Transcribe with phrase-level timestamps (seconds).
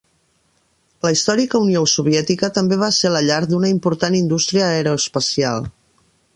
[1.07, 5.67] La històrica Unió Soviètica també va ser la llar d'una important indústria aeroespacial.